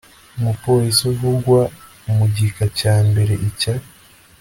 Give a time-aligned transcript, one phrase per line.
[0.37, 1.59] Umupolisi uvugwa
[2.15, 3.75] mu gika cya mbere icya